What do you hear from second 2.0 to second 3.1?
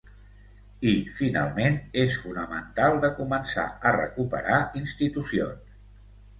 és fonamental